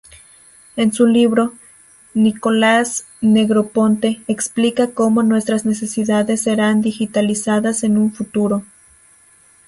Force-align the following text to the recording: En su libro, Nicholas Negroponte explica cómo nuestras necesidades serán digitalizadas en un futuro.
En 0.77 0.93
su 0.93 1.05
libro, 1.05 1.53
Nicholas 2.15 3.05
Negroponte 3.21 4.23
explica 4.27 4.95
cómo 4.95 5.21
nuestras 5.21 5.63
necesidades 5.63 6.41
serán 6.41 6.81
digitalizadas 6.81 7.83
en 7.83 7.99
un 7.99 8.11
futuro. 8.11 8.63